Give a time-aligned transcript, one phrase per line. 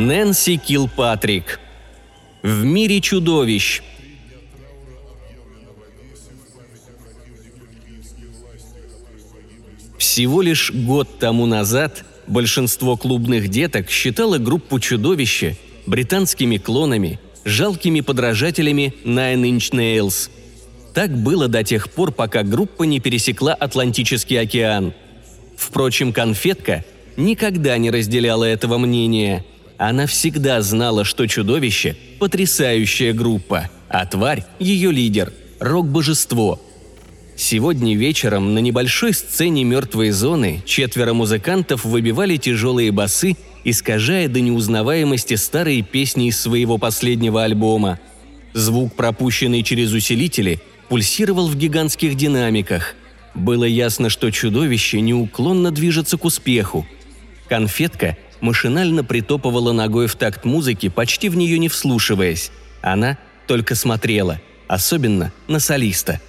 [0.00, 1.60] Нэнси Килпатрик.
[2.42, 3.82] В мире чудовищ.
[9.98, 18.94] Всего лишь год тому назад большинство клубных деток считало группу «Чудовище» британскими клонами, жалкими подражателями
[19.04, 20.30] Nine Inch Nails.
[20.94, 24.94] Так было до тех пор, пока группа не пересекла Атлантический океан.
[25.58, 26.86] Впрочем, конфетка
[27.18, 29.44] никогда не разделяла этого мнения.
[29.80, 36.60] Она всегда знала, что чудовище– потрясающая группа, а тварь– ее лидер, рок-божество.
[37.34, 45.32] Сегодня вечером на небольшой сцене мертвой зоны четверо музыкантов выбивали тяжелые басы, искажая до неузнаваемости
[45.36, 47.98] старые песни из своего последнего альбома.
[48.52, 52.96] Звук, пропущенный через усилители, пульсировал в гигантских динамиках.
[53.34, 56.86] Было ясно, что чудовище неуклонно движется к успеху.
[57.48, 62.50] Конфетка машинально притопывала ногой в такт музыки, почти в нее не вслушиваясь.
[62.82, 66.20] Она только смотрела, особенно на солиста.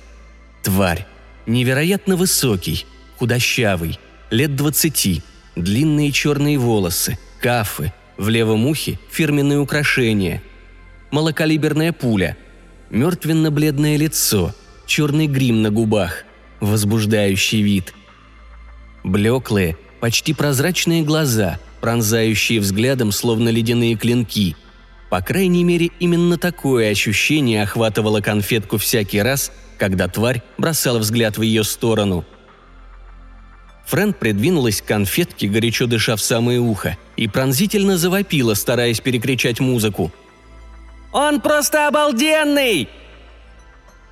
[0.64, 1.06] Тварь.
[1.48, 2.86] Невероятно высокий,
[3.18, 5.24] худощавый, лет двадцати,
[5.56, 10.44] длинные черные волосы, кафы, в левом ухе фирменные украшения,
[11.10, 12.38] малокалиберная пуля,
[12.92, 14.54] мертвенно-бледное лицо,
[14.86, 16.26] черный грим на губах,
[16.60, 17.96] возбуждающий вид.
[19.04, 24.56] Блеклые, почти прозрачные глаза– пронзающие взглядом словно ледяные клинки.
[25.10, 31.42] По крайней мере, именно такое ощущение охватывало конфетку всякий раз, когда тварь бросала взгляд в
[31.42, 32.24] ее сторону.
[33.88, 40.14] Фрэнд придвинулась к конфетке, горячо дыша в самое ухо, и пронзительно завопила, стараясь перекричать музыку.
[41.12, 42.88] «Он просто обалденный!»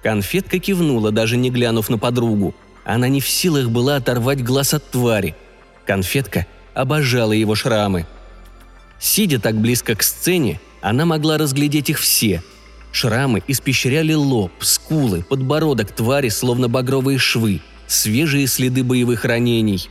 [0.04, 2.54] Конфетка кивнула, даже не глянув на подругу.
[2.84, 5.36] Она не в силах была оторвать глаз от твари.
[5.86, 8.06] Конфетка обожала его шрамы.
[9.00, 12.44] Сидя так близко к сцене, она могла разглядеть их все.
[12.91, 19.90] Шрамы испещряли лоб, скулы, подбородок твари, словно багровые швы, свежие следы боевых ранений.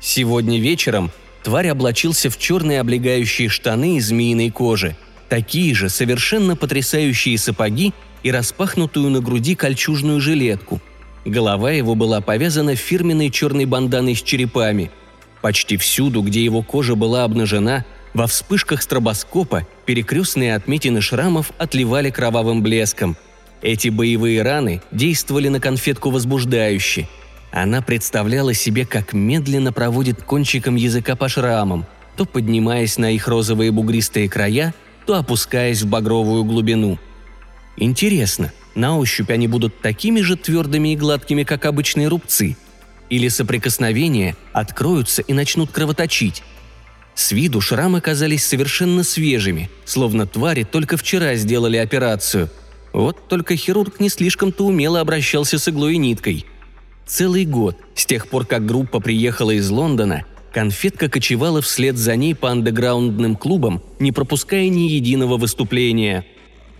[0.00, 1.10] Сегодня вечером
[1.42, 4.96] тварь облачился в черные облегающие штаны из змеиной кожи,
[5.28, 7.92] такие же совершенно потрясающие сапоги
[8.22, 10.80] и распахнутую на груди кольчужную жилетку.
[11.26, 14.90] Голова его была повязана фирменной черной банданой с черепами–
[15.42, 22.62] Почти всюду, где его кожа была обнажена, во вспышках стробоскопа перекрестные отметины шрамов отливали кровавым
[22.62, 23.16] блеском.
[23.62, 27.08] Эти боевые раны действовали на конфетку возбуждающе.
[27.52, 31.86] Она представляла себе, как медленно проводит кончиком языка по шрамам,
[32.16, 34.74] то поднимаясь на их розовые бугристые края,
[35.06, 36.98] то опускаясь в багровую глубину.
[37.76, 42.56] Интересно, на ощупь они будут такими же твердыми и гладкими, как обычные рубцы–
[43.10, 46.42] или соприкосновения откроются и начнут кровоточить.
[47.14, 52.48] С виду шрамы казались совершенно свежими, словно твари только вчера сделали операцию.
[52.92, 56.46] Вот только хирург не слишком-то умело обращался с иглой и ниткой.
[57.06, 62.34] Целый год, с тех пор, как группа приехала из Лондона, конфетка кочевала вслед за ней
[62.34, 66.24] по андеграундным клубам, не пропуская ни единого выступления.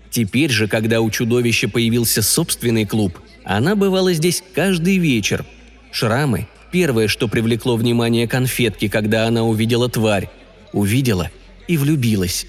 [0.09, 5.45] Теперь же, когда у чудовища появился собственный клуб, она бывала здесь каждый вечер–
[5.91, 10.29] Шрамы– первое, что привлекло внимание конфетки, когда она увидела тварь.
[10.73, 11.29] Увидела
[11.67, 12.45] и влюбилась.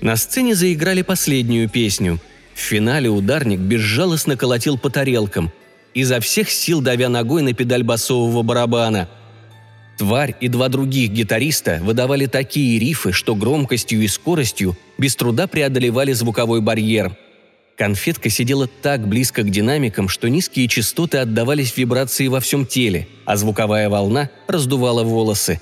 [0.00, 2.20] На сцене заиграли последнюю песню.
[2.54, 5.50] В финале ударник безжалостно колотил по тарелкам,
[5.94, 9.08] изо всех сил давя ногой на педаль басового барабана.
[9.96, 16.12] Тварь и два других гитариста выдавали такие рифы, что громкостью и скоростью без труда преодолевали
[16.12, 17.16] звуковой барьер–
[17.76, 23.36] Конфетка сидела так близко к динамикам, что низкие частоты отдавались вибрации во всем теле, а
[23.36, 25.60] звуковая волна раздувала волосы.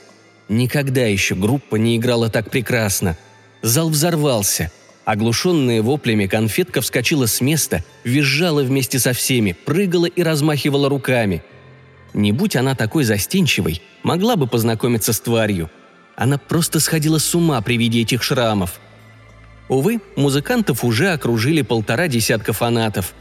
[0.48, 3.16] Никогда еще группа не играла так прекрасно.
[3.62, 4.70] Зал взорвался.
[5.06, 11.42] Оглушенная воплями, конфетка вскочила с места, визжала вместе со всеми, прыгала и размахивала руками.
[12.12, 15.70] Не будь она такой застенчивой, могла бы познакомиться с тварью.
[16.14, 18.80] Она просто сходила с ума при виде этих шрамов–
[19.72, 23.14] Увы, музыкантов уже окружили полтора десятка фанатов.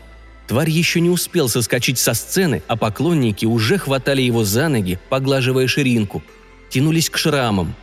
[0.48, 5.68] Тварь еще не успел соскочить со сцены, а поклонники уже хватали его за ноги, поглаживая
[5.68, 6.21] ширинку.
[6.69, 7.74] Тянулись к шрамам.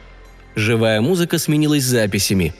[0.54, 2.54] Живая музыка сменилась записями.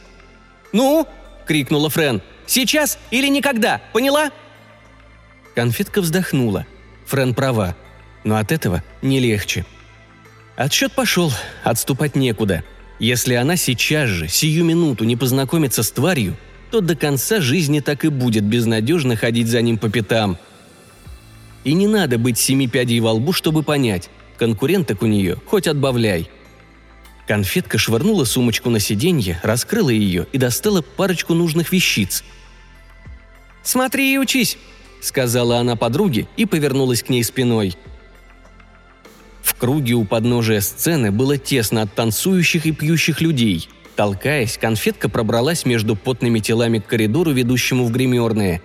[0.73, 1.07] «Ну?»–
[1.47, 2.23] крикнула Френ.
[2.47, 4.31] «Сейчас или никогда, поняла?»
[5.55, 6.65] Конфетка вздохнула.
[7.05, 7.77] Френ права.
[8.25, 9.67] Но от этого не легче.
[10.57, 11.31] Отсчет пошел,
[11.65, 12.65] отступать некуда–
[12.99, 16.37] если она сейчас же, сию минуту не познакомится с тварью,
[16.71, 20.39] то до конца жизни так и будет безнадежно ходить за ним по пятам.
[21.65, 26.29] И не надо быть семи пядей во лбу, чтобы понять, конкуренток у нее хоть отбавляй.
[27.27, 32.25] Конфетка швырнула сумочку на сиденье, раскрыла ее и достала парочку нужных вещиц.
[33.62, 34.56] «Смотри и учись!»–
[35.03, 37.77] сказала она подруге и повернулась к ней спиной.
[39.59, 43.69] Круге у подножия сцены было тесно от танцующих и пьющих людей.
[43.97, 48.63] Толкаясь, конфетка пробралась между потными телами к коридору, ведущему в гримерные.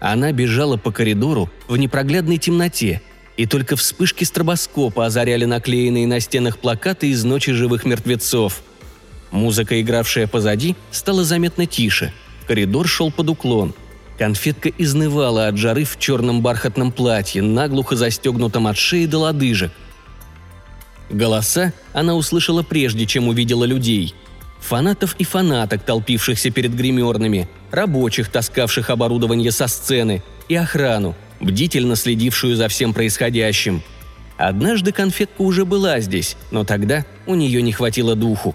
[0.00, 3.02] Она бежала по коридору в непроглядной темноте–
[3.36, 8.62] и только вспышки стробоскопа озаряли наклеенные на стенах плакаты из «Ночи живых мертвецов».
[9.30, 12.12] Музыка, игравшая позади, стала заметно тише.
[12.46, 13.74] Коридор шел под уклон.
[14.18, 19.72] Конфетка изнывала от жары в черном бархатном платье, наглухо застегнутом от шеи до лодыжек.
[21.10, 24.14] Голоса она услышала прежде, чем увидела людей.
[24.60, 32.56] Фанатов и фанаток, толпившихся перед гримерными, рабочих, таскавших оборудование со сцены, и охрану, бдительно следившую
[32.56, 33.82] за всем происходящим.
[34.36, 38.54] Однажды конфетка уже была здесь, но тогда у нее не хватило духу.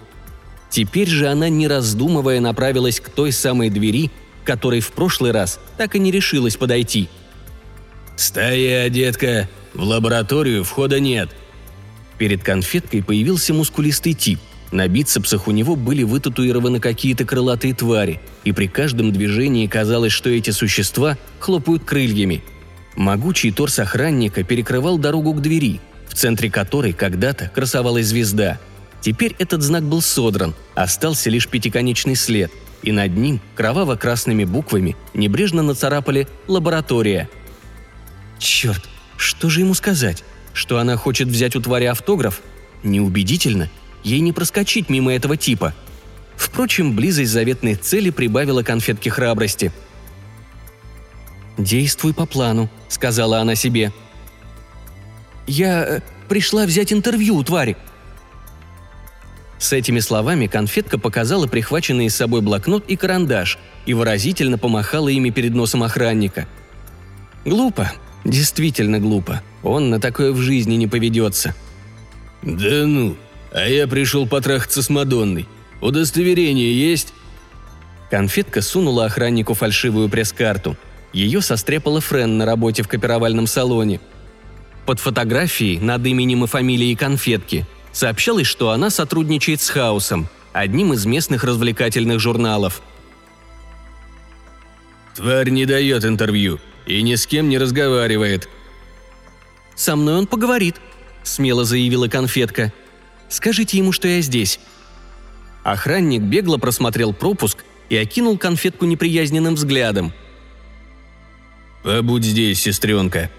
[0.68, 4.10] Теперь же она, не раздумывая, направилась к той самой двери,
[4.44, 7.08] которой в прошлый раз так и не решилась подойти.
[8.16, 9.48] «Стоя, детка!
[9.74, 11.30] В лабораторию входа нет!»
[12.20, 14.38] Перед конфеткой появился мускулистый тип.
[14.70, 20.30] На бицепсах у него были вытатуированы какие-то крылатые твари, и при каждом движении казалось, что
[20.30, 22.44] эти существа хлопают крыльями–
[22.96, 28.58] Могучий торс охранника перекрывал дорогу к двери, в центре которой когда-то красовалась звезда.
[29.00, 32.52] Теперь этот знак был содран, остался лишь пятиконечный след,
[32.82, 37.28] и над ним кроваво-красными буквами небрежно нацарапали «Лаборатория».
[38.38, 38.84] Черт,
[39.16, 40.24] что же ему сказать?
[40.60, 42.42] Что она хочет взять у твари автограф?
[42.82, 43.70] Неубедительно.
[44.04, 45.74] Ей не проскочить мимо этого типа.
[46.36, 49.72] Впрочем, близость заветной цели прибавила конфетке храбрости–
[51.60, 53.92] «Действуй по плану»,— сказала она себе.
[55.46, 57.76] «Я э, пришла взять интервью у твари».
[59.58, 65.28] С этими словами конфетка показала прихваченные с собой блокнот и карандаш и выразительно помахала ими
[65.28, 66.48] перед носом охранника.
[67.44, 67.92] Глупо,
[68.24, 69.42] действительно глупо.
[69.62, 71.54] Он на такое в жизни не поведется.
[72.42, 73.16] «Да ну,
[73.52, 75.46] а я пришел потрахаться с Мадонной.
[75.80, 77.12] Удостоверение есть?»
[78.10, 80.76] Конфетка сунула охраннику фальшивую пресс-карту–
[81.12, 84.00] ее состряпала Френ на работе в копировальном салоне.
[84.86, 91.06] Под фотографией над именем и фамилией конфетки сообщалось, что она сотрудничает с Хаусом, одним из
[91.06, 92.82] местных развлекательных журналов.
[95.16, 98.48] «Тварь не дает интервью и ни с кем не разговаривает».
[99.74, 100.76] «Со мной он поговорит»,—
[101.22, 102.72] смело заявила конфетка.
[103.28, 104.60] «Скажите ему, что я здесь».
[105.62, 110.12] Охранник бегло просмотрел пропуск и окинул конфетку неприязненным взглядом—
[111.82, 113.30] «Побудь здесь, сестренка».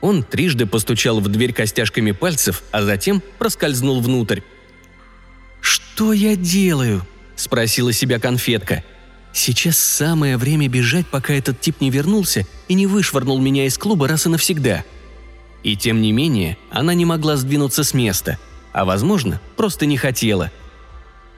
[0.00, 4.40] Он трижды постучал в дверь костяшками пальцев, а затем проскользнул внутрь.
[5.60, 8.82] «Что я делаю?»– спросила себя конфетка.
[9.32, 14.08] «Сейчас самое время бежать, пока этот тип не вернулся и не вышвырнул меня из клуба
[14.08, 14.84] раз и навсегда».
[15.62, 18.38] И тем не менее, она не могла сдвинуться с места,
[18.72, 20.50] а, возможно, просто не хотела.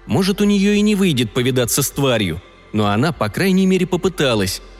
[0.06, 4.62] Может, у нее и не выйдет повидаться с тварью, но она, по крайней мере, попыталась–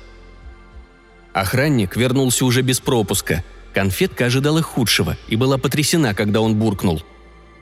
[1.35, 3.45] Охранник вернулся уже без пропуска.
[3.75, 7.03] Конфетка ожидала худшего и была потрясена, когда он буркнул.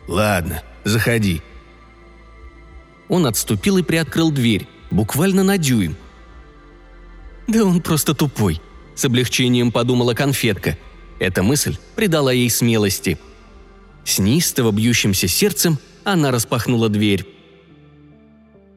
[0.07, 1.41] «Ладно, заходи».
[3.09, 5.97] Он отступил и приоткрыл дверь, буквально на дюйм.
[7.49, 8.61] «Да он просто тупой»,—
[8.95, 10.79] с облегчением подумала конфетка.
[11.19, 13.19] Эта мысль придала ей смелости.
[14.05, 17.27] С неистово бьющимся сердцем она распахнула дверь.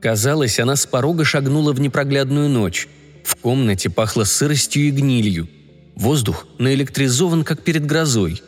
[0.01, 2.88] Казалось, она с порога шагнула в непроглядную ночь.
[3.24, 5.50] В комнате пахло сыростью и гнилью.
[5.95, 8.43] Воздух наэлектризован, как перед грозой.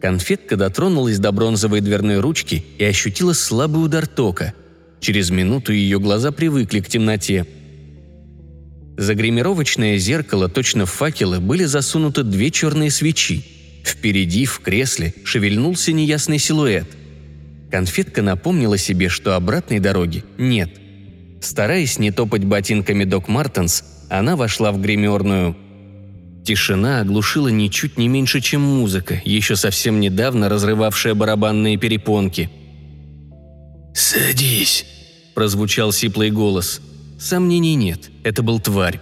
[0.00, 4.52] Конфетка дотронулась до бронзовой дверной ручки и ощутила слабый удар тока.
[5.02, 7.44] Через минуту ее глаза привыкли к темноте.
[8.96, 13.44] За гримировочное зеркало, точно в факелы, были засунуты две черные свечи.
[13.84, 16.86] Впереди, в кресле, шевельнулся неясный силуэт.
[17.72, 20.70] Конфетка напомнила себе, что обратной дороги нет.
[21.40, 25.56] Стараясь не топать ботинками Док Мартенс, она вошла в гримерную.
[26.44, 32.50] Тишина оглушила ничуть не меньше, чем музыка, еще совсем недавно разрывавшая барабанные перепонки.
[33.94, 34.86] «Садись»,–
[35.34, 36.80] прозвучал сиплый голос.
[37.22, 39.00] Сомнений нет, это был тварь.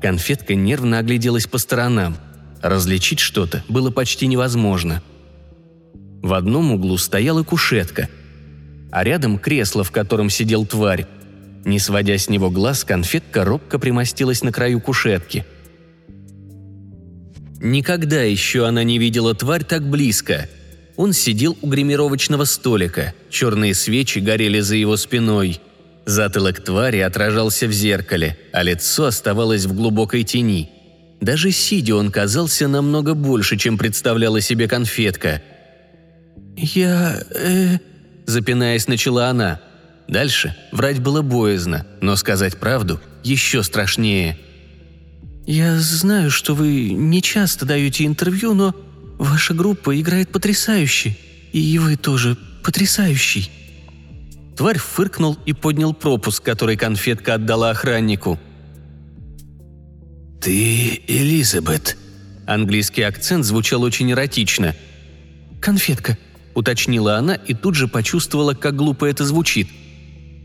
[0.00, 2.16] Конфетка нервно огляделась по сторонам.
[2.62, 5.02] Различить что-то было почти невозможно.
[6.22, 8.08] В одном углу стояла кушетка,
[8.92, 11.06] а рядом кресло, в котором сидел тварь.
[11.64, 15.44] Не сводя с него глаз, конфетка робко примостилась на краю кушетки.
[17.60, 20.48] Никогда еще она не видела тварь так близко.
[20.98, 25.60] Он сидел у гримировочного столика, черные свечи горели за его спиной.
[26.06, 30.70] Затылок твари отражался в зеркале, а лицо оставалось в глубокой тени.
[31.20, 35.40] Даже сидя он казался намного больше, чем представляла себе конфетка.
[36.56, 37.22] «Я...
[37.30, 37.78] э...»–
[38.26, 39.60] запинаясь, начала она.
[40.08, 44.36] Дальше врать было боязно, но сказать правду еще страшнее.
[45.46, 48.74] «Я знаю, что вы не часто даете интервью, но
[49.18, 51.16] Ваша группа играет потрясающе,
[51.52, 53.50] и вы тоже потрясающий».
[54.56, 58.38] Тварь фыркнул и поднял пропуск, который конфетка отдала охраннику.
[60.40, 61.96] «Ты Элизабет».
[62.46, 64.74] Английский акцент звучал очень эротично.
[65.60, 66.16] «Конфетка»,—
[66.54, 69.68] уточнила она и тут же почувствовала, как глупо это звучит.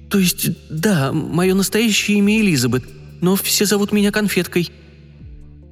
[0.09, 2.83] «То есть, да, мое настоящее имя Элизабет,
[3.21, 4.69] но все зовут меня Конфеткой».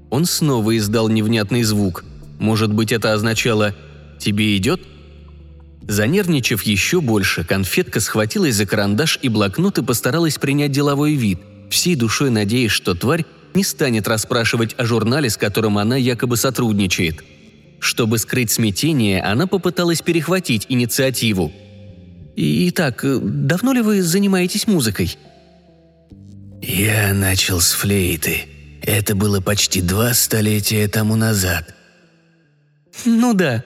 [0.09, 2.03] Он снова издал невнятный звук.
[2.41, 3.75] Может быть, это означало
[4.17, 4.81] «тебе идет?»
[5.87, 11.93] Занервничав еще больше, конфетка схватилась за карандаш и блокнот и постаралась принять деловой вид, всей
[11.93, 17.23] душой надеясь, что тварь не станет расспрашивать о журнале, с которым она якобы сотрудничает.
[17.79, 21.53] Чтобы скрыть смятение, она попыталась перехватить инициативу.
[22.35, 25.15] «Итак, давно ли вы занимаетесь музыкой?»
[26.59, 28.45] «Я начал с флейты.
[28.81, 31.75] Это было почти два столетия тому назад»,
[33.05, 33.63] «Ну да».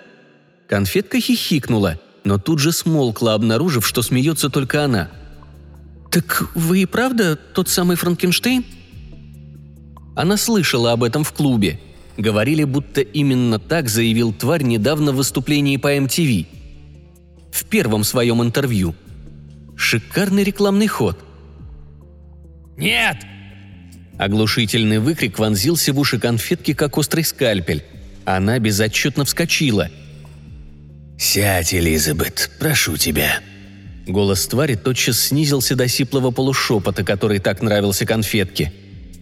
[0.67, 5.09] Конфетка хихикнула, но тут же смолкла, обнаружив, что смеется только она.
[6.11, 8.65] «Так вы и правда тот самый Франкенштейн?»
[10.15, 11.79] Она слышала об этом в клубе.
[12.17, 16.47] Говорили, будто именно так заявил тварь недавно в выступлении по MTV.
[17.51, 18.95] В первом своем интервью.
[19.75, 21.19] Шикарный рекламный ход.
[22.77, 23.17] «Нет!»
[24.17, 27.83] Оглушительный выкрик вонзился в уши конфетки, как острый скальпель.
[28.25, 29.89] Она безотчетно вскочила.
[31.17, 33.39] «Сядь, Элизабет, прошу тебя».
[34.07, 38.71] Голос твари тотчас снизился до сиплого полушепота, который так нравился конфетке.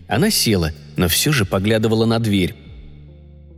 [0.07, 2.55] Она села, но все же поглядывала на дверь.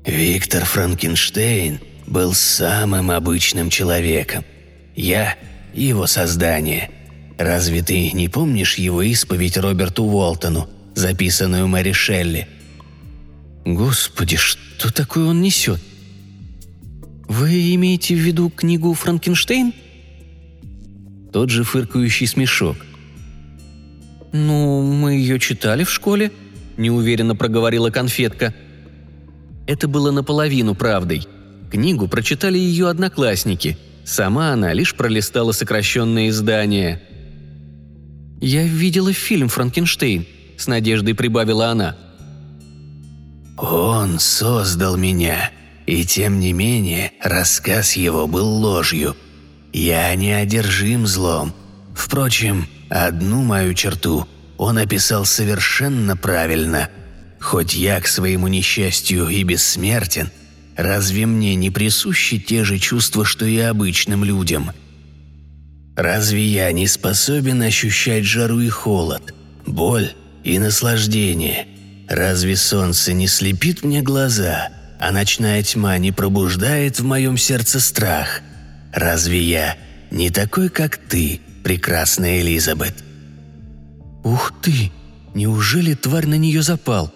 [0.05, 4.43] «Виктор Франкенштейн был самым обычным человеком.
[4.95, 5.35] Я–
[5.73, 6.91] его создание.
[7.37, 12.47] Разве ты не помнишь его исповедь Роберту Уолтону, записанную Мэри Шелли–
[13.65, 15.81] Господи, что такое он несет?
[17.27, 19.73] Вы имеете в виду книгу «Франкенштейн»?
[21.33, 22.77] Тот же фыркающий смешок.
[24.31, 26.31] «Ну, мы ее читали в школе»,–
[26.77, 28.53] неуверенно проговорила конфетка.
[29.65, 31.25] Это было наполовину правдой.
[31.71, 33.79] Книгу прочитали ее одноклассники.
[34.05, 37.01] Сама она лишь пролистала сокращенное издание.
[38.39, 41.97] «Я видела фильм «Франкенштейн»,– с надеждой прибавила она–
[43.57, 45.51] он создал меня,
[45.85, 49.15] и тем не менее рассказ его был ложью.
[49.71, 51.53] Я не одержим злом.
[51.93, 56.89] Впрочем, одну мою черту он описал совершенно правильно.
[57.39, 60.31] Хоть я к своему несчастью и бессмертен,
[60.75, 64.71] разве мне не присущи те же чувства, что и обычным людям?
[65.95, 69.33] Разве я не способен ощущать жару и холод,
[69.65, 70.11] боль
[70.43, 71.67] и наслаждение–
[72.07, 74.69] Разве солнце не слепит мне глаза,
[74.99, 78.41] а ночная тьма не пробуждает в моем сердце страх?
[78.93, 79.77] Разве я
[80.11, 82.95] не такой, как ты, прекрасная Элизабет?»
[84.23, 84.91] «Ух ты!
[85.33, 87.13] Неужели тварь на нее запал?»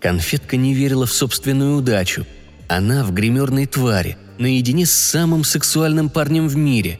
[0.00, 2.26] Конфетка не верила в собственную удачу.
[2.68, 6.98] Она в гримерной твари, наедине с самым сексуальным парнем в мире.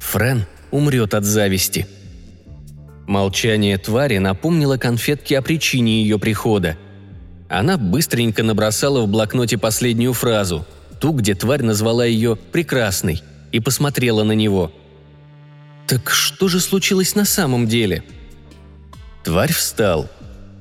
[0.00, 1.86] Френ умрет от зависти–
[3.06, 6.76] Молчание твари напомнило конфетке о причине ее прихода.
[7.48, 10.66] Она быстренько набросала в блокноте последнюю фразу,
[11.00, 13.22] ту, где тварь назвала ее «прекрасной»,
[13.52, 14.72] и посмотрела на него.
[15.86, 18.02] «Так что же случилось на самом деле?»
[19.22, 20.08] Тварь встал.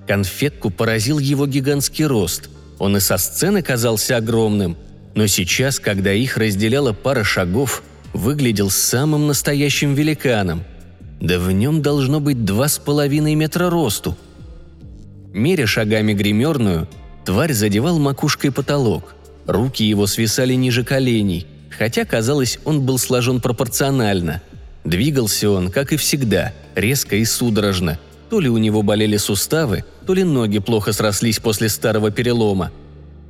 [0.08, 2.50] Конфетку поразил его гигантский рост.
[2.78, 4.78] Он и со сцены казался огромным,
[5.16, 7.82] но сейчас, когда их разделяла пара шагов,
[8.14, 10.64] выглядел самым настоящим великаном–
[11.20, 14.18] да в нем должно быть два с половиной метра росту.
[15.34, 16.88] Меря шагами гримерную,
[17.26, 19.16] тварь задевал макушкой потолок.
[19.48, 24.42] Руки его свисали ниже коленей, хотя, казалось, он был сложен пропорционально.
[24.84, 28.00] Двигался он, как и всегда, резко и судорожно.
[28.30, 32.72] То ли у него болели суставы, то ли ноги плохо срослись после старого перелома.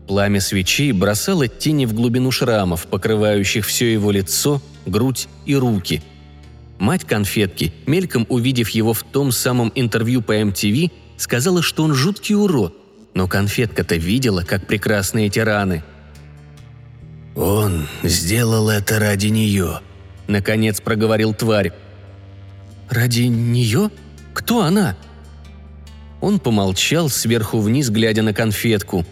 [0.07, 6.01] Пламя свечей бросало тени в глубину шрамов, покрывающих все его лицо, грудь и руки–
[6.79, 12.35] Мать конфетки, мельком увидев его в том самом интервью по MTV, сказала, что он жуткий
[12.35, 12.75] урод.
[13.13, 15.83] Но конфетка-то видела, как прекрасные тираны.
[17.35, 19.81] Он сделал это ради нее»,—
[20.27, 21.73] наконец проговорил тварь.
[22.89, 23.89] «Ради нее?
[24.33, 24.95] Кто она?»
[26.21, 29.05] Он помолчал, сверху вниз глядя на конфетку.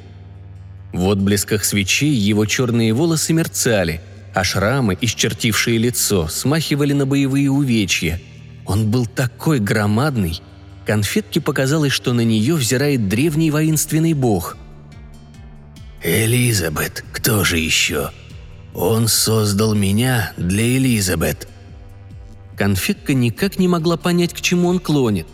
[0.94, 4.02] В отблесках свечей его черные волосы мерцали,
[4.34, 8.22] а шрамы, исчертившие лицо, смахивали на боевые увечья.
[8.66, 10.42] Он был такой громадный.
[10.86, 14.58] Конфетке показалось, что на нее взирает древний воинственный бог.
[16.04, 18.12] «Элизабет, кто же еще?
[18.74, 21.48] Он создал меня для Элизабет»,
[22.58, 25.28] Конфетка никак не могла понять, к чему он клонит.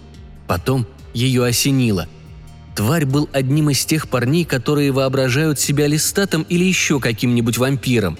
[0.47, 2.07] Потом ее осенило.
[2.75, 8.17] Тварь был одним из тех парней, которые воображают себя листатом или еще каким-нибудь вампиром.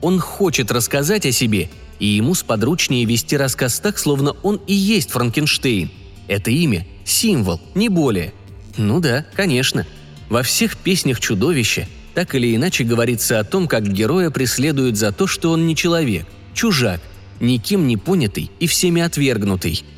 [0.00, 5.10] Он хочет рассказать о себе, и ему сподручнее вести рассказ так, словно он и есть
[5.10, 5.90] Франкенштейн.
[6.28, 8.32] Это имя– символ, не более.
[8.76, 9.86] Ну да, конечно.
[10.28, 15.26] Во всех песнях чудовища так или иначе говорится о том, как героя преследуют за то,
[15.26, 17.00] что он не человек, чужак,
[17.38, 19.84] никем не понятый и всеми отвергнутый–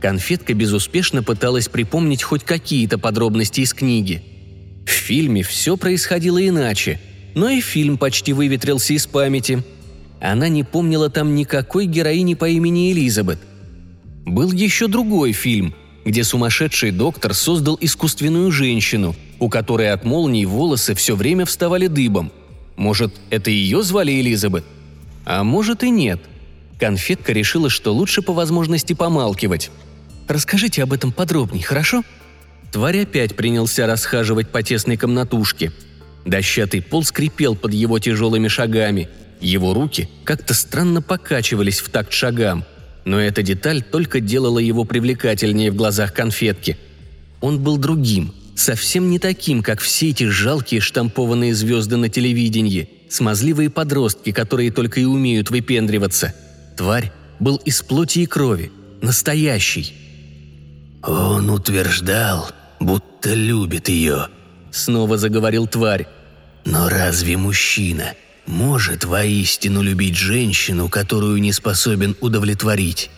[0.00, 4.22] Конфетка безуспешно пыталась припомнить хоть какие-то подробности из книги.
[4.86, 7.00] В фильме все происходило иначе,
[7.36, 9.62] но и фильм почти выветрился из памяти.
[10.20, 13.38] Она не помнила там никакой героини по имени Элизабет.
[14.24, 15.74] Был еще другой фильм,
[16.06, 22.32] где сумасшедший доктор создал искусственную женщину, у которой от молний волосы все время вставали дыбом.
[22.76, 24.64] Может, это ее звали Элизабет?
[25.26, 26.20] А может и нет.
[26.80, 29.70] Конфетка решила, что лучше по возможности помалкивать.
[30.26, 32.02] Расскажите об этом подробнее, хорошо?»
[32.72, 35.72] Тварь опять принялся расхаживать по тесной комнатушке.
[36.26, 39.08] Дощатый пол скрипел под его тяжелыми шагами.
[39.40, 42.64] Его руки как-то странно покачивались в такт шагам.
[43.06, 46.76] Но эта деталь только делала его привлекательнее в глазах конфетки.
[47.40, 53.70] Он был другим, совсем не таким, как все эти жалкие штампованные звезды на телевидении, смазливые
[53.70, 56.34] подростки, которые только и умеют выпендриваться.
[56.76, 59.94] Тварь был из плоти и крови, настоящий–
[61.06, 64.26] «Он утверждал, будто любит ее»,—
[64.72, 66.08] снова заговорил тварь.
[66.66, 68.12] «Но разве мужчина
[68.44, 73.08] может воистину любить женщину, которую не способен удовлетворить?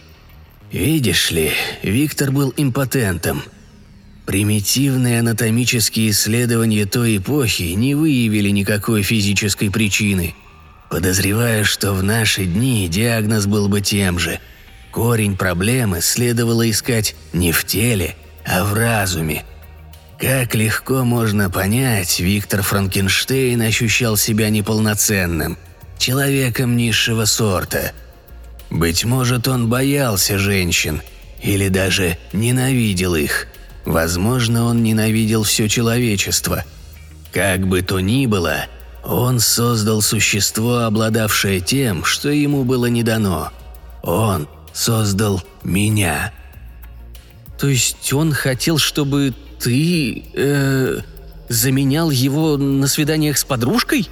[0.70, 1.50] Видишь ли,
[1.82, 3.42] Виктор был импотентом.
[4.24, 10.36] Примитивные анатомические исследования той эпохи не выявили никакой физической причины.
[10.90, 14.38] Подозреваю, что в наши дни диагноз был бы тем же—
[14.90, 19.44] Корень проблемы следовало искать не в теле, а в разуме.
[20.18, 25.56] Как легко можно понять, Виктор Франкенштейн ощущал себя неполноценным,
[25.96, 27.92] человеком низшего сорта.
[28.68, 31.02] Быть может, он боялся женщин
[31.40, 33.46] или даже ненавидел их.
[33.84, 36.64] Возможно, он ненавидел все человечество.
[37.32, 38.66] Как бы то ни было,
[39.04, 43.52] он создал существо, обладавшее тем, что ему было не дано.
[44.02, 46.32] Он создал меня».
[47.58, 50.24] «То есть он хотел, чтобы ты...
[50.34, 51.00] Э,
[51.48, 54.08] заменял его на свиданиях с подружкой?»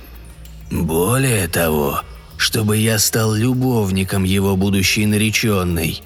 [0.70, 2.00] «Более того,
[2.36, 6.02] чтобы я стал любовником его будущей нареченной».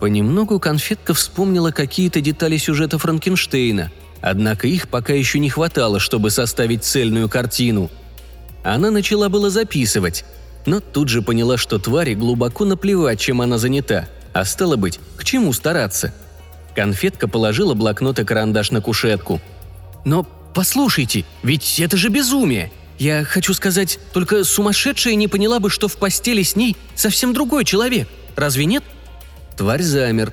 [0.00, 6.84] Понемногу конфетка вспомнила какие-то детали сюжета Франкенштейна, однако их пока еще не хватало, чтобы составить
[6.84, 7.90] цельную картину.
[8.64, 10.24] Она начала было записывать,
[10.66, 15.24] но тут же поняла, что твари глубоко наплевать, чем она занята, а стало быть, к
[15.24, 16.12] чему стараться.
[16.74, 19.40] Конфетка положила блокнот и карандаш на кушетку.
[20.04, 22.72] «Но послушайте, ведь это же безумие!
[22.98, 27.64] Я хочу сказать, только сумасшедшая не поняла бы, что в постели с ней совсем другой
[27.64, 28.08] человек.
[28.36, 28.84] Разве нет?»
[29.56, 30.32] Тварь замер.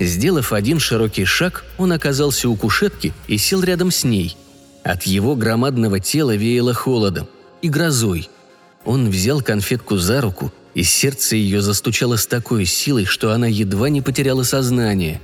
[0.00, 4.36] Сделав один широкий шаг, он оказался у кушетки и сел рядом с ней.
[4.82, 7.28] От его громадного тела веяло холодом
[7.60, 8.28] и грозой–
[8.84, 13.88] он взял конфетку за руку, и сердце ее застучало с такой силой, что она едва
[13.88, 15.20] не потеряла сознание.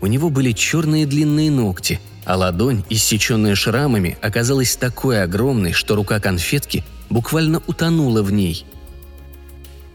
[0.00, 6.20] У него были черные длинные ногти, а ладонь, иссеченная шрамами, оказалась такой огромной, что рука
[6.20, 8.64] конфетки буквально утонула в ней.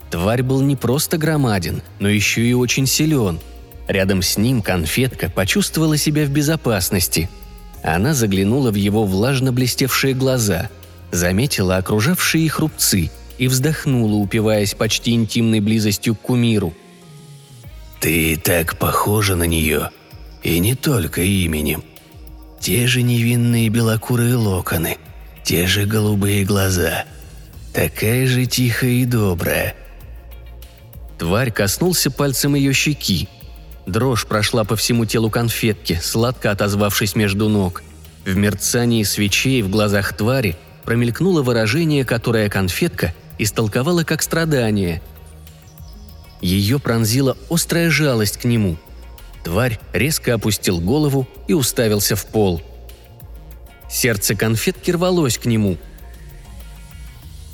[0.10, 3.40] Тварь был не просто громаден, но еще и очень силен.
[3.88, 7.30] Рядом с ним конфетка почувствовала себя в безопасности.
[7.84, 10.70] Она заглянула в его влажно блестевшие глаза–
[11.12, 16.74] заметила окружавшие их рубцы и вздохнула, упиваясь почти интимной близостью к кумиру.
[18.02, 19.92] «Ты так похожа на нее,
[20.44, 21.84] и не только именем.
[22.60, 24.98] Те же невинные белокурые локоны,
[25.44, 27.06] те же голубые глаза,
[27.74, 29.76] такая же тихая и добрая».
[31.18, 33.30] Тварь коснулся пальцем ее щеки.
[33.86, 37.84] Дрожь прошла по всему телу конфетки, сладко отозвавшись между ног.
[38.26, 45.02] В мерцании свечей в глазах твари– промелькнуло выражение, которое конфетка истолковала как страдание.
[46.42, 48.78] Ее пронзила острая жалость к нему.
[49.44, 52.62] Тварь резко опустил голову и уставился в пол.
[53.90, 55.78] Сердце конфетки рвалось к нему.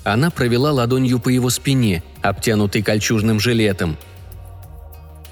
[0.03, 3.97] Она провела ладонью по его спине, обтянутой кольчужным жилетом.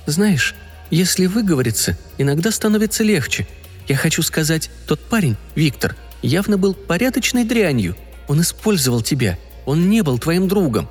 [0.05, 0.53] «Знаешь,
[0.91, 3.47] если выговориться, иногда становится легче.
[3.87, 7.95] Я хочу сказать, тот парень, Виктор, явно был порядочной дрянью.
[8.27, 9.37] Он использовал тебя.
[9.65, 10.89] Он не был твоим другом».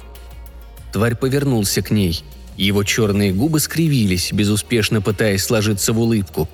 [0.93, 2.25] Тварь повернулся к ней.
[2.57, 6.49] Его черные губы скривились, безуспешно пытаясь сложиться в улыбку.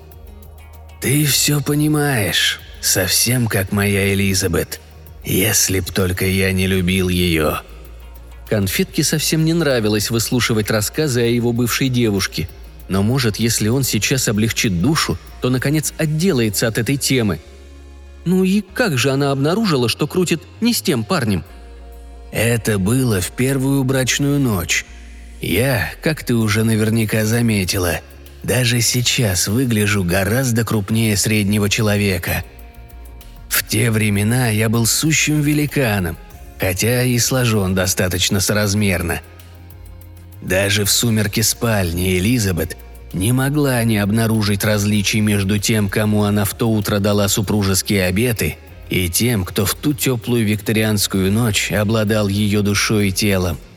[0.99, 4.79] «Ты все понимаешь, совсем как моя Элизабет.
[5.23, 7.61] Если б только я не любил ее».
[8.49, 12.49] Конфетке совсем не нравилось выслушивать рассказы о его бывшей девушке.
[12.89, 17.39] Но может, если он сейчас облегчит душу, то, наконец, отделается от этой темы.
[18.25, 21.45] Ну и как же она обнаружила, что крутит не с тем парнем?
[22.31, 24.85] Это было в первую брачную ночь.
[25.41, 27.99] Я, как ты уже наверняка заметила,
[28.43, 32.43] даже сейчас выгляжу гораздо крупнее среднего человека.
[33.49, 36.15] В те времена я был сущим великаном,
[36.59, 39.21] хотя и сложен достаточно соразмерно.
[40.43, 42.77] Даже в сумерке спальни Элизабет
[43.11, 48.57] не могла не обнаружить различий между тем, кому она в то утро дала супружеские обеты,
[48.89, 53.57] и тем, кто в ту теплую викторианскую ночь обладал ее душой и телом–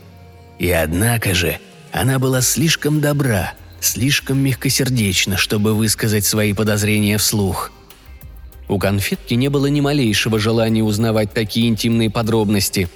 [0.59, 1.59] и однако же
[1.91, 7.71] она была слишком добра, слишком мягкосердечна, чтобы высказать свои подозрения вслух.
[8.67, 12.89] У конфетки не было ни малейшего желания узнавать такие интимные подробности.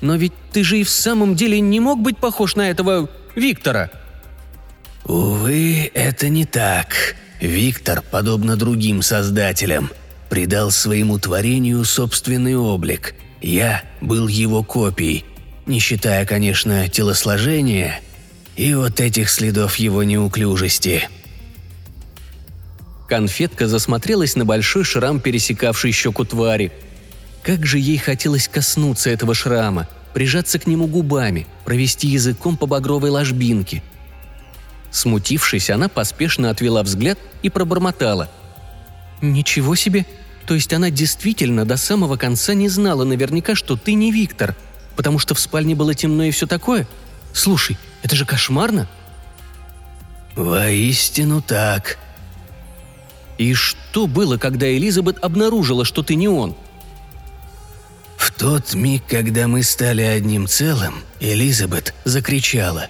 [0.00, 3.90] «Но ведь ты же и в самом деле не мог быть похож на этого Виктора!»
[5.04, 7.16] «Увы, это не так.
[7.40, 9.90] Виктор, подобно другим создателям,
[10.28, 13.14] придал своему творению собственный облик.
[13.40, 15.24] Я был его копией,
[15.66, 18.00] не считая, конечно, телосложения
[18.56, 21.08] и вот этих следов его неуклюжести.
[23.08, 26.72] Конфетка засмотрелась на большой шрам, пересекавший щеку твари.
[27.42, 33.10] Как же ей хотелось коснуться этого шрама, прижаться к нему губами, провести языком по багровой
[33.10, 33.82] ложбинке.
[34.90, 38.30] Смутившись, она поспешно отвела взгляд и пробормотала.
[39.20, 40.06] «Ничего себе!
[40.46, 44.54] То есть она действительно до самого конца не знала наверняка, что ты не Виктор–
[44.96, 46.88] потому что в спальне было темно и все такое?
[47.32, 48.88] Слушай, это же кошмарно!»
[50.34, 51.98] «Воистину так»,
[53.38, 56.56] «И что было, когда Элизабет обнаружила, что ты не он?»
[58.16, 62.88] В тот миг, когда мы стали одним целым, Элизабет закричала.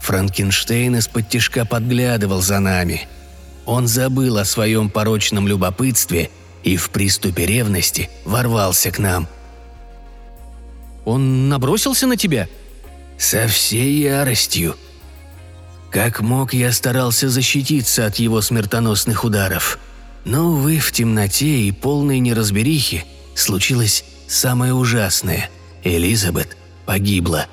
[0.00, 3.06] Франкенштейн из-под тишка подглядывал за нами.
[3.66, 6.30] Он забыл о своем порочном любопытстве
[6.64, 9.28] и в приступе ревности ворвался к нам–
[11.08, 12.48] он набросился на тебя?»
[13.16, 14.76] «Со всей яростью.
[15.90, 19.78] Как мог, я старался защититься от его смертоносных ударов.
[20.24, 25.48] Но, увы, в темноте и полной неразберихе случилось самое ужасное.
[25.82, 27.46] Элизабет погибла».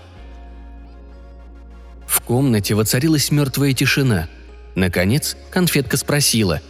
[2.05, 4.27] В комнате воцарилась мертвая тишина.
[4.75, 6.61] Наконец, конфетка спросила.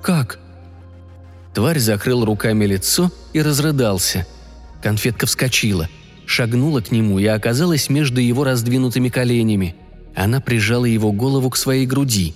[0.00, 0.38] «Как?»
[1.54, 4.26] Тварь закрыл руками лицо и разрыдался–
[4.82, 5.88] Конфетка вскочила,
[6.26, 9.74] шагнула к нему и оказалась между его раздвинутыми коленями.
[10.14, 12.34] Она прижала его голову к своей груди.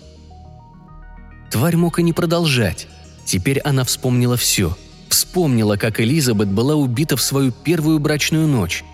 [1.50, 2.86] Тварь мог и не продолжать.
[3.24, 4.76] Теперь она вспомнила все.
[5.08, 8.84] Вспомнила, как Элизабет была убита в свою первую брачную ночь.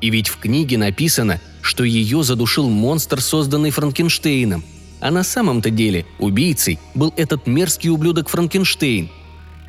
[0.00, 4.64] И ведь в книге написано, что ее задушил монстр, созданный Франкенштейном.
[5.00, 9.10] А на самом-то деле убийцей был этот мерзкий ублюдок Франкенштейн.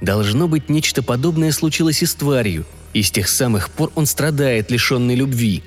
[0.01, 4.71] Должно быть, нечто подобное случилось и с тварью– и с тех самых пор он страдает,
[4.71, 5.63] лишенный любви.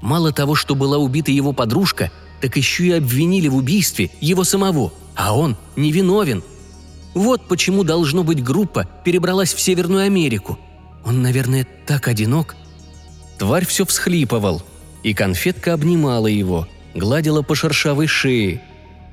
[0.00, 4.92] Мало того, что была убита его подружка, так еще и обвинили в убийстве его самого,
[5.16, 6.42] а он невиновен.
[7.14, 10.58] Вот почему, должно быть, группа перебралась в Северную Америку.
[11.04, 12.54] Он, наверное, так одинок.
[13.38, 14.62] Тварь все всхлипывал,
[15.02, 18.62] и конфетка обнимала его, гладила по шершавой шее.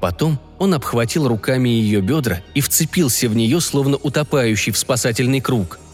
[0.02, 5.80] Потом он обхватил руками ее бедра и вцепился в нее, словно утопающий в спасательный круг–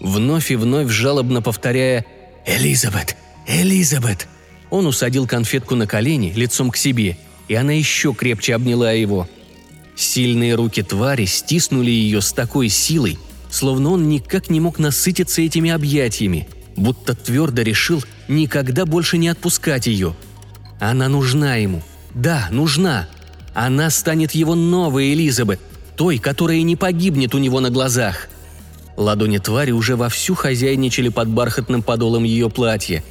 [0.00, 2.04] вновь и вновь жалобно повторяя
[2.46, 3.16] «Элизабет!
[3.46, 4.28] Элизабет!».
[4.70, 7.16] Он усадил конфетку на колени, лицом к себе,
[7.48, 9.28] и она еще крепче обняла его.
[9.96, 13.18] Сильные руки твари стиснули ее с такой силой,
[13.50, 19.86] словно он никак не мог насытиться этими объятиями, будто твердо решил никогда больше не отпускать
[19.86, 20.14] ее.
[20.78, 21.82] Она нужна ему.
[22.14, 23.08] Да, нужна.
[23.54, 25.60] Она станет его новой Элизабет,
[25.96, 28.28] той, которая не погибнет у него на глазах–
[28.98, 33.04] Ладони твари уже вовсю хозяйничали под бархатным подолом ее платья.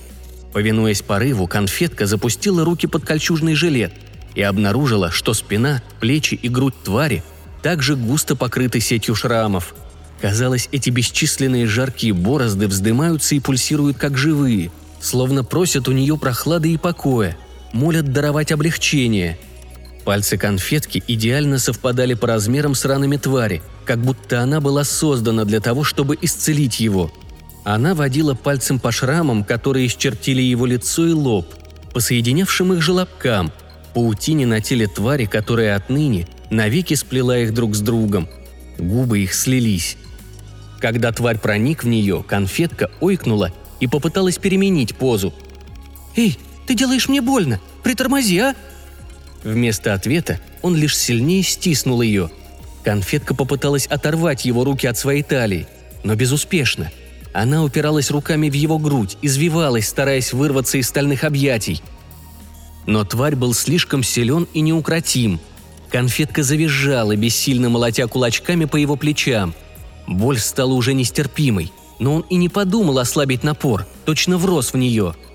[0.51, 3.93] Повинуясь порыву, конфетка запустила руки под кольчужный жилет
[4.35, 7.23] и обнаружила, что спина, плечи и грудь твари
[7.63, 9.73] также густо покрыты сетью шрамов.
[10.19, 16.69] Казалось, эти бесчисленные жаркие борозды вздымаются и пульсируют как живые, словно просят у нее прохлады
[16.73, 17.37] и покоя,
[17.71, 19.39] молят даровать облегчение.
[20.03, 25.61] Пальцы конфетки идеально совпадали по размерам с ранами твари, как будто она была создана для
[25.61, 27.09] того, чтобы исцелить его.
[27.63, 31.47] Она водила пальцем по шрамам, которые исчертили его лицо и лоб,
[31.93, 33.51] по соединявшим их желобкам,
[33.93, 38.27] паутине на теле твари, которая отныне навеки сплела их друг с другом.
[38.77, 39.97] Губы их слились.
[40.79, 45.33] Когда тварь проник в нее, конфетка ойкнула и попыталась переменить позу.
[46.15, 47.59] «Эй, ты делаешь мне больно!
[47.83, 48.55] Притормози, а!»
[49.43, 52.29] Вместо ответа он лишь сильнее стиснул ее.
[52.87, 55.67] Конфетка попыталась оторвать его руки от своей талии,
[56.05, 56.89] но безуспешно.
[57.33, 61.83] Она упиралась руками в его грудь, извивалась, стараясь вырваться из стальных объятий.
[62.85, 65.41] Но тварь был слишком силен и неукротим.
[65.91, 69.53] Конфетка завизжала, бессильно молотя кулачками по его плечам.
[70.07, 75.13] Боль стала уже нестерпимой, но он и не подумал ослабить напор, точно врос в нее–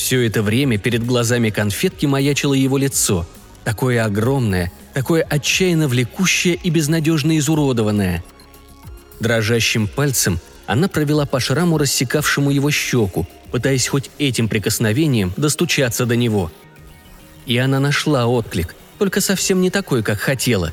[0.00, 3.26] все это время перед глазами конфетки маячило его лицо.
[3.64, 8.24] Такое огромное, такое отчаянно влекущее и безнадежно изуродованное.
[9.20, 16.16] Дрожащим пальцем она провела по шраму, рассекавшему его щеку, пытаясь хоть этим прикосновением достучаться до
[16.16, 16.50] него.
[17.46, 20.72] И она нашла отклик, только совсем не такой, как хотела.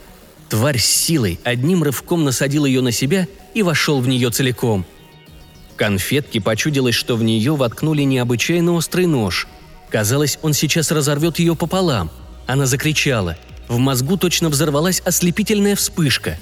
[0.49, 4.85] Тварь с силой одним рывком насадил ее на себя и вошел в нее целиком–
[5.77, 9.47] Конфетке почудилось, что в нее воткнули необычайно острый нож.
[9.89, 12.11] Казалось, он сейчас разорвет ее пополам.
[12.47, 13.37] Она закричала.
[13.67, 16.39] В мозгу точно взорвалась ослепительная вспышка.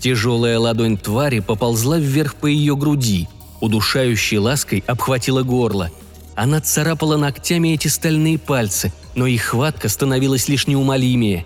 [0.00, 3.28] Тяжелая ладонь твари поползла вверх по ее груди,
[3.60, 5.90] удушающей лаской обхватила горло.
[6.36, 11.44] Она царапала ногтями эти стальные пальцы, но их хватка становилась лишь неумолимее.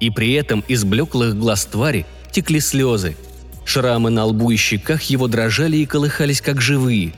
[0.00, 3.16] И при этом из блеклых глаз твари текли слезы–
[3.64, 7.14] Шрамы на лбу и щеках его дрожали и колыхались, как живые.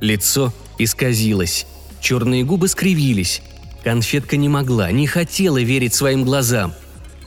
[0.00, 1.66] Лицо исказилось.
[2.00, 3.42] Черные губы скривились.
[3.82, 6.72] Конфетка не могла, не хотела верить своим глазам.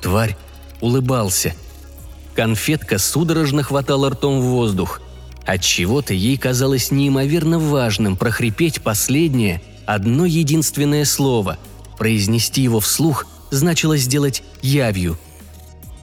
[0.02, 0.38] Тварь
[0.82, 1.54] улыбался.
[2.34, 5.02] Конфетка судорожно хватала ртом в воздух.
[5.46, 11.58] От чего то ей казалось неимоверно важным прохрипеть последнее, одно единственное слово.
[11.98, 15.18] Произнести его вслух значило сделать явью.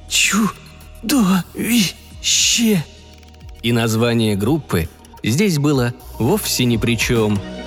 [0.09, 2.85] «Чу-до-ви!» «Ще».
[3.63, 4.89] И название группы
[5.23, 7.41] здесь было вовсе ни при чем–